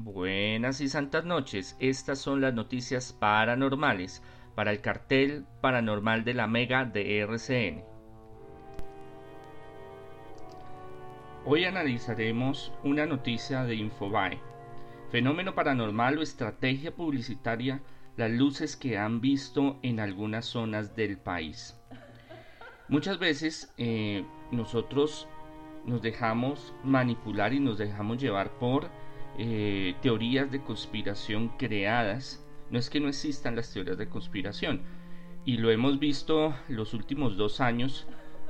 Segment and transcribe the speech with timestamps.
[0.00, 1.76] Buenas y santas noches.
[1.80, 4.22] Estas son las noticias paranormales
[4.54, 7.82] para el cartel paranormal de la Mega de RCN.
[11.44, 14.38] Hoy analizaremos una noticia de Infobae.
[15.10, 17.82] Fenómeno paranormal o estrategia publicitaria,
[18.16, 21.76] las luces que han visto en algunas zonas del país.
[22.88, 25.26] Muchas veces eh, nosotros
[25.84, 28.88] nos dejamos manipular y nos dejamos llevar por
[29.38, 32.44] eh, teorías de conspiración creadas.
[32.70, 34.82] No es que no existan las teorías de conspiración.
[35.44, 38.06] Y lo hemos visto los últimos dos años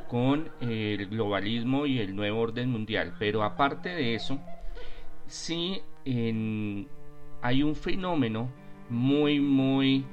[0.09, 3.15] con el globalismo y el nuevo orden mundial.
[3.19, 4.41] Pero aparte de eso,
[5.27, 5.83] sí
[7.43, 8.51] hay un fenómeno
[8.89, 10.05] muy, muy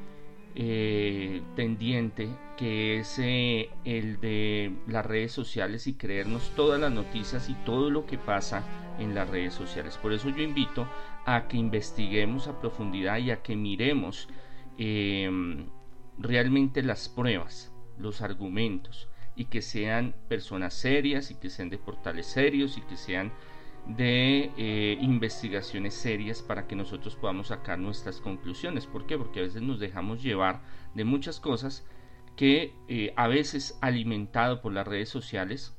[0.55, 7.49] eh, tendiente que es eh, el de las redes sociales y creernos todas las noticias
[7.49, 8.63] y todo lo que pasa
[8.99, 9.97] en las redes sociales.
[9.97, 10.87] Por eso yo invito
[11.25, 14.27] a que investiguemos a profundidad y a que miremos
[14.77, 15.67] em,
[16.17, 22.27] realmente las pruebas, los argumentos y que sean personas serias y que sean de portales
[22.27, 23.31] serios y que sean
[23.87, 28.87] de eh, investigaciones serias para que nosotros podamos sacar nuestras conclusiones.
[28.87, 29.17] ¿Por qué?
[29.17, 30.61] Porque a veces nos dejamos llevar
[30.95, 31.85] de muchas cosas
[32.35, 35.75] que eh, a veces alimentado por las redes sociales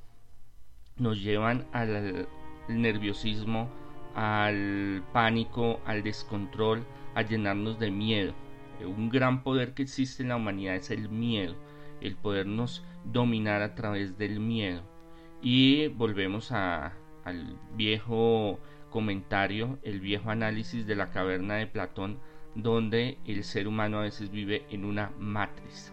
[0.97, 2.29] nos llevan al
[2.69, 3.69] nerviosismo,
[4.15, 8.35] al pánico, al descontrol, a llenarnos de miedo.
[8.85, 11.55] Un gran poder que existe en la humanidad es el miedo,
[12.01, 14.83] el podernos dominar a través del miedo.
[15.43, 16.93] Y volvemos al
[17.75, 18.59] viejo
[18.91, 22.19] comentario, el viejo análisis de la caverna de Platón,
[22.55, 25.93] donde el ser humano a veces vive en una matriz.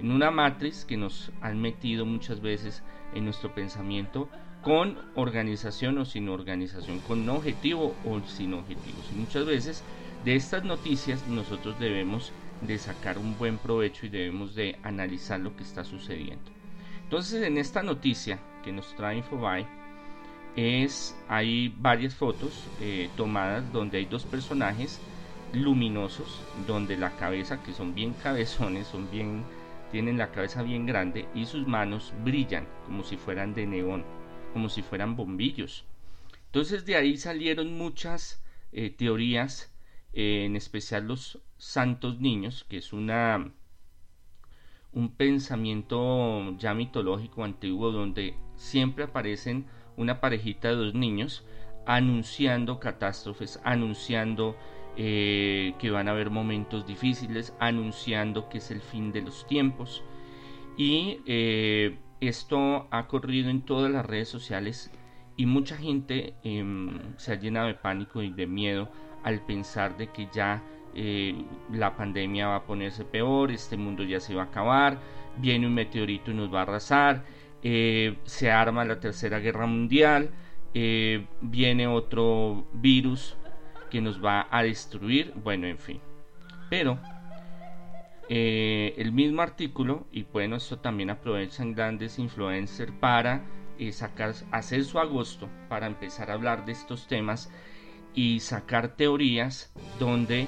[0.00, 2.82] En una matriz que nos han metido muchas veces
[3.14, 4.28] en nuestro pensamiento
[4.62, 9.10] con organización o sin organización, con objetivo o sin objetivos.
[9.12, 9.82] Y muchas veces
[10.24, 15.56] de estas noticias nosotros debemos de sacar un buen provecho y debemos de analizar lo
[15.56, 16.44] que está sucediendo.
[17.04, 19.66] Entonces en esta noticia que nos trae Infobae,
[20.56, 25.00] es hay varias fotos eh, tomadas donde hay dos personajes
[25.52, 29.44] luminosos donde la cabeza que son bien cabezones son bien
[29.90, 34.04] tienen la cabeza bien grande y sus manos brillan como si fueran de neón
[34.52, 35.84] como si fueran bombillos.
[36.46, 38.42] Entonces de ahí salieron muchas
[38.72, 39.72] eh, teorías
[40.12, 43.52] eh, en especial los santos niños que es una
[44.92, 51.44] un pensamiento ya mitológico antiguo donde siempre aparecen una parejita de dos niños
[51.86, 54.56] anunciando catástrofes, anunciando
[54.96, 60.02] eh, que van a haber momentos difíciles, anunciando que es el fin de los tiempos.
[60.76, 64.90] Y eh, esto ha corrido en todas las redes sociales
[65.36, 68.90] y mucha gente em, se ha llenado de pánico y de miedo
[69.22, 70.62] al pensar de que ya
[70.94, 71.34] eh,
[71.72, 74.98] la pandemia va a ponerse peor, este mundo ya se va a acabar,
[75.38, 77.24] viene un meteorito y nos va a arrasar
[77.62, 80.30] se arma la tercera guerra mundial,
[80.72, 83.36] viene otro virus
[83.90, 86.00] que nos va a destruir, bueno, en fin.
[86.68, 86.98] Pero
[88.28, 93.44] eh, el mismo artículo, y bueno, esto también aprovechan grandes influencers para
[93.92, 97.50] sacar, hacer su agosto, para empezar a hablar de estos temas
[98.14, 100.46] y sacar teorías donde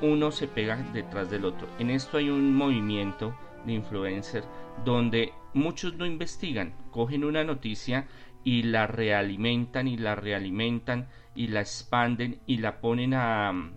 [0.00, 1.68] uno se pega detrás del otro.
[1.78, 3.34] En esto hay un movimiento
[3.66, 4.44] de influencer
[4.84, 8.06] donde muchos no investigan, cogen una noticia
[8.44, 13.70] y la realimentan y la realimentan y la expanden y la ponen a,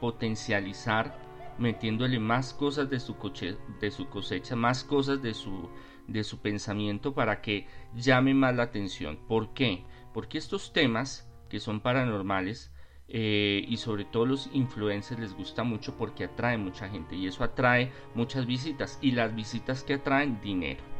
[0.00, 1.18] potencializar
[1.58, 5.68] metiéndole más cosas de su, coche, de su cosecha, más cosas de su,
[6.06, 9.18] de su pensamiento para que llame más la atención.
[9.26, 9.84] ¿Por qué?
[10.14, 12.72] Porque estos temas que son paranormales
[13.08, 17.42] eh, y sobre todo los influencers les gusta mucho porque atrae mucha gente y eso
[17.42, 20.91] atrae muchas visitas y las visitas que atraen dinero.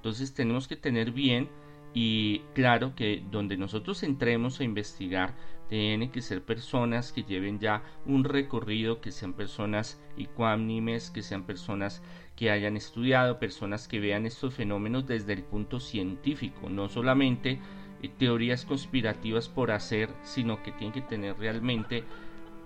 [0.00, 1.50] Entonces tenemos que tener bien
[1.92, 5.34] y claro que donde nosotros entremos a investigar
[5.68, 11.44] tienen que ser personas que lleven ya un recorrido, que sean personas ecuánimes, que sean
[11.44, 12.02] personas
[12.34, 17.60] que hayan estudiado, personas que vean estos fenómenos desde el punto científico, no solamente
[18.02, 22.04] eh, teorías conspirativas por hacer, sino que tienen que tener realmente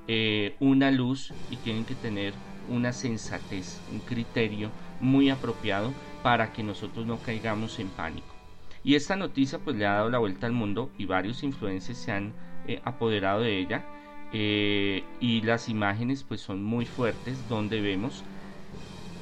[0.06, 2.34] eh, una luz y tienen que tener
[2.68, 4.70] una sensatez, un criterio
[5.00, 5.92] muy apropiado
[6.24, 8.34] para que nosotros no caigamos en pánico.
[8.82, 12.10] Y esta noticia pues le ha dado la vuelta al mundo y varios influencers se
[12.10, 12.32] han
[12.66, 13.84] eh, apoderado de ella
[14.32, 18.24] y las imágenes pues son muy fuertes donde vemos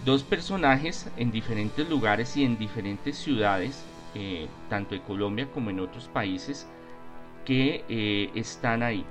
[0.06, 3.84] dos personajes en diferentes lugares y en diferentes ciudades
[4.14, 6.66] eh, tanto en Colombia como en otros países,
[7.46, 9.04] que eh, están ahí.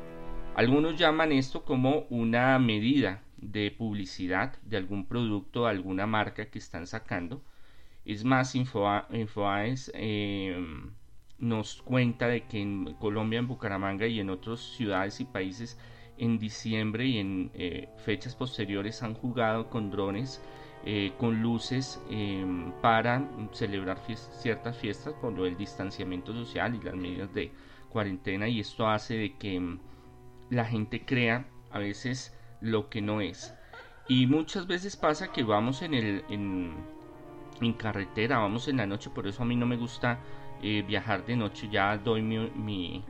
[0.56, 6.86] Algunos llaman esto como una medida de publicidad de algún producto, alguna marca que están
[6.86, 7.42] sacando.
[8.06, 10.58] Es más, InfoAes eh,
[11.38, 15.78] nos cuenta de que en Colombia, en Bucaramanga y en otras ciudades y países
[16.18, 20.42] en diciembre y en eh, fechas posteriores han jugado con drones,
[20.86, 24.00] eh, con luces em, para celebrar
[24.42, 27.52] ciertas fiestas por lo del distanciamiento social y las medidas de
[27.90, 29.80] cuarentena y esto hace de que em,
[30.50, 33.54] la gente crea a veces lo que no es.
[34.08, 36.74] Y muchas veces pasa que vamos en, el, en,
[37.68, 40.20] en carretera, vamos en la noche, por eso a mí no me gusta
[40.62, 43.04] eh, viajar de noche, ya doy mi,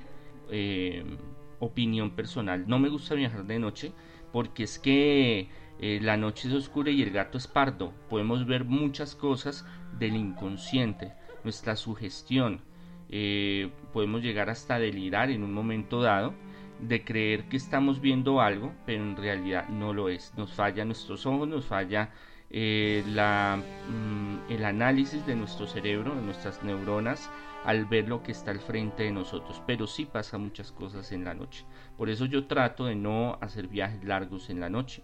[0.50, 1.18] em,
[1.59, 2.65] opinión personal.
[2.68, 3.94] No me gusta viajar de noche
[4.31, 5.50] porque es que
[5.80, 7.94] eh, la noche es oscura y el gato es pardo.
[8.09, 9.65] Podemos ver muchas cosas
[10.00, 11.13] del inconsciente,
[11.44, 12.62] nuestra sugestión.
[13.09, 16.33] Eh, podemos llegar hasta delirar en un momento dado
[16.80, 20.33] de creer que estamos viendo algo, pero en realidad no lo es.
[20.38, 22.12] Nos falla nuestros ojos, nos falla
[22.51, 27.30] eh, mm, el análisis de nuestro cerebro, de nuestras neuronas,
[27.63, 29.62] al ver lo que está al frente de nosotros.
[29.65, 31.65] Pero sí pasa muchas cosas en la noche.
[31.98, 35.03] Por eso yo trato de no hacer viajes largos en la noche.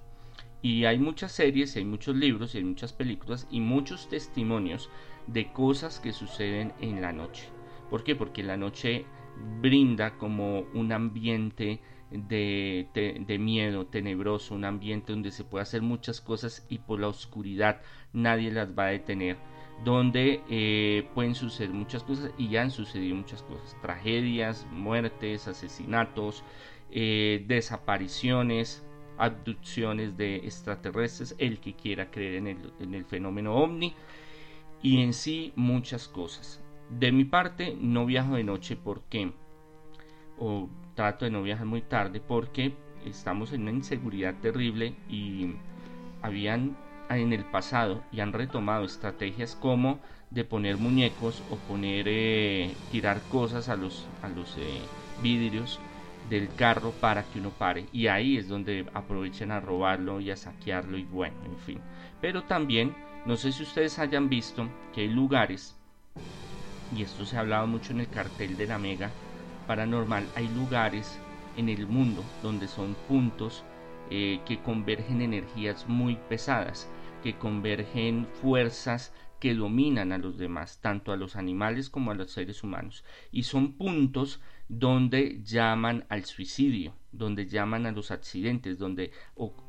[0.61, 4.89] Y hay muchas series, hay muchos libros, y hay muchas películas y muchos testimonios
[5.27, 7.47] de cosas que suceden en la noche.
[7.89, 8.15] ¿Por qué?
[8.15, 9.05] Porque la noche
[9.61, 11.79] brinda como un ambiente
[12.11, 17.81] de, miedo tenebroso, un ambiente donde se puede hacer muchas cosas y por la oscuridad
[18.13, 19.37] nadie las va a detener,
[19.83, 26.43] donde eh, pueden suceder muchas cosas y ya han sucedido muchas cosas, tragedias, muertes, asesinatos,
[26.91, 28.85] eh, desapariciones,
[29.17, 33.93] abducciones de extraterrestres, el que quiera creer en el, en el fenómeno ovni
[34.81, 36.63] y en sí muchas cosas.
[36.89, 39.33] De mi parte no viajo de noche porque
[40.39, 42.73] o trato de no viajar muy tarde porque
[43.05, 45.53] estamos en una inseguridad terrible y
[46.23, 46.75] habían
[47.09, 49.99] en el pasado y han retomado estrategias como
[50.31, 54.81] de poner muñecos o poner eh, tirar cosas a los a los eh,
[55.21, 55.79] vidrios
[56.29, 57.85] del carro para que uno pare.
[57.93, 61.79] Y ahí es donde aprovechan a robarlo y a saquearlo y bueno en fin.
[62.19, 62.93] Pero también
[63.25, 65.79] no sé si ustedes hayan visto que hay lugares
[66.91, 69.11] y esto se ha hablado mucho en el cartel de la mega
[69.67, 71.19] paranormal, hay lugares
[71.57, 73.63] en el mundo donde son puntos
[74.09, 76.89] eh, que convergen energías muy pesadas,
[77.23, 82.31] que convergen fuerzas que dominan a los demás, tanto a los animales como a los
[82.31, 83.03] seres humanos.
[83.31, 89.11] Y son puntos donde llaman al suicidio, donde llaman a los accidentes, donde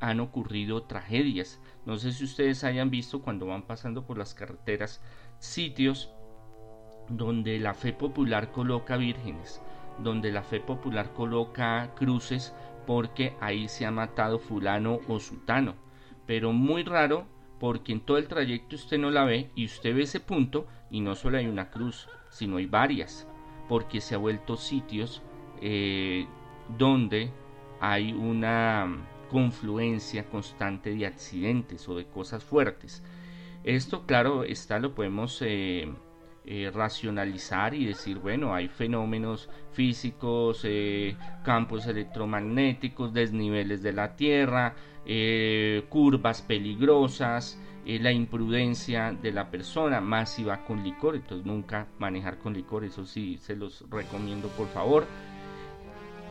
[0.01, 1.61] han ocurrido tragedias.
[1.85, 5.03] No sé si ustedes hayan visto cuando van pasando por las carreteras
[5.39, 6.11] sitios
[7.09, 9.63] donde la fe popular coloca vírgenes,
[10.03, 12.55] donde la fe popular coloca cruces
[12.87, 15.75] porque ahí se ha matado fulano o sultano.
[16.27, 17.27] Pero muy raro
[17.59, 21.01] porque en todo el trayecto usted no la ve y usted ve ese punto y
[21.01, 23.27] no solo hay una cruz, sino hay varias,
[23.69, 25.23] porque se ha vuelto sitios
[25.61, 26.27] eh,
[26.79, 27.31] donde
[27.81, 28.87] hay una
[29.31, 33.03] confluencia constante de accidentes o de cosas fuertes.
[33.65, 35.93] Esto, claro, está, lo podemos eh,
[36.45, 44.75] eh, racionalizar y decir, bueno, hay fenómenos físicos, eh, campos electromagnéticos, desniveles de la Tierra,
[45.05, 51.87] eh, curvas peligrosas, la imprudencia de la persona, más si va con licor, entonces nunca
[51.99, 55.07] manejar con licor, eso sí se los recomiendo por favor.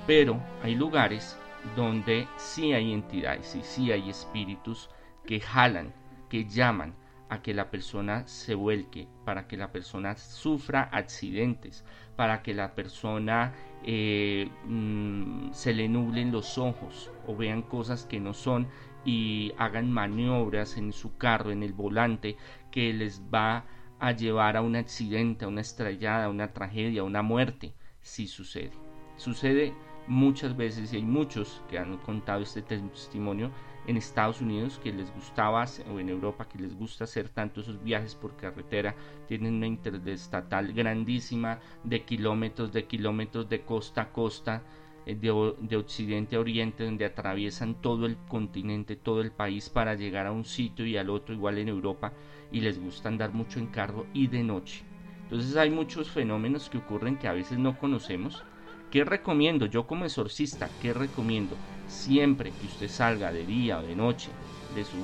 [0.05, 1.35] Pero hay lugares
[1.75, 4.89] donde sí hay entidades y sí hay espíritus
[5.25, 5.93] que jalan,
[6.29, 6.95] que llaman,
[7.29, 11.83] a que la persona se vuelque, para que la persona sufra accidentes,
[12.15, 13.53] para que la persona
[13.83, 18.67] eh, mm, se le nublen los ojos o vean cosas que no son
[19.05, 22.37] y hagan maniobras en su carro, en el volante,
[22.71, 23.65] que les va
[23.99, 28.27] a llevar a un accidente, a una estrellada, a una tragedia, a una muerte, si
[28.27, 28.71] sucede.
[29.15, 29.73] Sucede
[30.07, 33.51] muchas veces y hay muchos que han contado este testimonio
[33.87, 37.81] en Estados Unidos que les gustaba o en Europa que les gusta hacer tanto esos
[37.83, 38.95] viajes por carretera
[39.27, 44.61] tienen una interestatal grandísima de kilómetros de kilómetros de costa a costa
[45.05, 49.95] eh, de, de, occidente a oriente donde atraviesan todo el continente todo el país para
[49.95, 52.11] llegar a un sitio y al otro igual en Europa
[52.51, 54.83] y les gusta andar mucho en carro y de noche.
[55.23, 58.43] Entonces hay muchos fenómenos que ocurren que a veces no conocemos
[58.91, 60.69] ¿Qué recomiendo yo como exorcista?
[60.81, 61.57] ¿Qué recomiendo?
[61.87, 64.29] Siempre que usted salga de día o de noche
[64.75, 64.97] de su,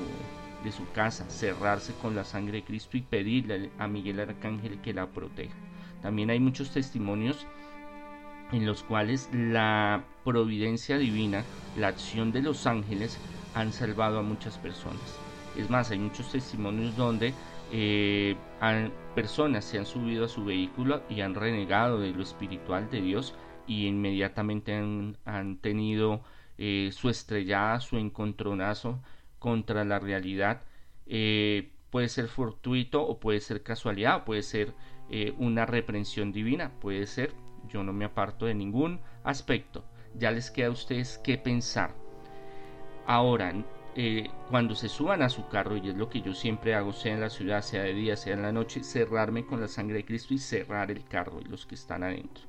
[0.63, 4.93] de su casa, cerrarse con la sangre de Cristo y pedirle a Miguel Arcángel que
[4.93, 5.55] la proteja.
[6.01, 7.45] También hay muchos testimonios
[8.53, 11.43] en los cuales la providencia divina,
[11.77, 13.17] la acción de los ángeles
[13.55, 15.19] han salvado a muchas personas.
[15.57, 17.33] Es más, hay muchos testimonios donde
[17.71, 18.35] eh,
[19.15, 23.33] personas se han subido a su vehículo y han renegado de lo espiritual de Dios
[23.67, 26.21] y inmediatamente han, tenido
[26.57, 29.01] eh, su estrellada, su encontronazo
[29.39, 30.61] contra la realidad.
[31.05, 34.73] Eh, puede ser fortuito o puede ser casualidad, puede ser
[35.37, 37.35] una reprensión divina, puede ser,
[37.69, 39.83] yo no me aparto de ningún aspecto.
[40.15, 41.93] Ya les queda a ustedes qué pensar.
[43.05, 43.53] Ahora,
[43.95, 47.13] eh, cuando se suban a su carro, y es lo que yo siempre hago, sea
[47.13, 50.05] en la ciudad, sea de día, sea en la noche, cerrarme con la sangre de
[50.05, 52.45] Cristo y cerrar el carro y los que están adentro.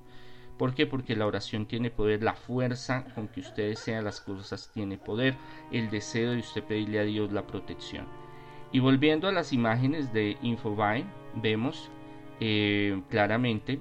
[0.59, 0.87] ¿Por qué?
[0.87, 5.37] Porque la oración tiene poder, la fuerza con que ustedes sean las cosas tiene poder,
[5.73, 8.07] el deseo de usted pedirle a Dios la protección.
[8.73, 11.91] Y volviendo a las imágenes de Infobae, vemos
[12.41, 13.81] eh, claramente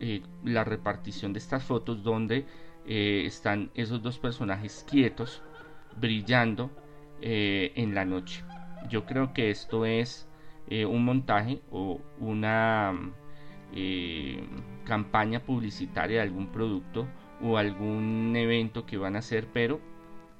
[0.00, 2.46] eh, la repartición de estas fotos donde
[2.84, 5.40] están esos dos personajes quietos
[6.00, 6.70] brillando
[7.20, 8.42] eh, en la noche.
[8.88, 10.28] Yo creo que esto es
[10.68, 12.92] eh, un montaje o una
[13.72, 14.42] eh,
[14.84, 17.06] campaña publicitaria de algún producto
[17.40, 19.80] o algún evento que van a hacer, pero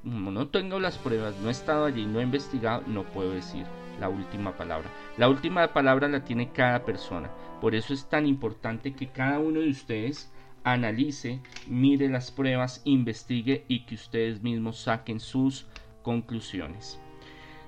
[0.04, 3.64] no tengo las pruebas, no he estado allí, no he investigado, no puedo decir
[4.00, 4.90] la última palabra.
[5.16, 7.30] La última palabra la tiene cada persona.
[7.60, 10.32] Por eso es tan importante que cada uno de ustedes
[10.64, 15.66] analice, mire las pruebas, investigue y que ustedes mismos saquen sus
[16.02, 17.00] conclusiones.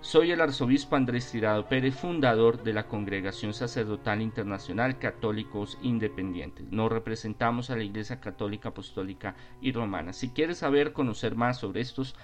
[0.05, 6.67] Soy el arzobispo Andrés Tirado Pérez, fundador de la Congregación Sacerdotal Internacional Católicos Independientes.
[6.71, 10.13] Nos representamos a la Iglesia Católica Apostólica y Romana.
[10.13, 12.15] Si quieres saber, conocer más sobre estos,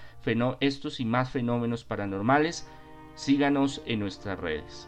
[0.99, 2.69] y más fenómenos paranormales,
[3.15, 4.87] síganos en nuestras redes.